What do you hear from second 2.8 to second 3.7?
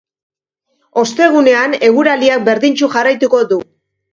jarraituko du.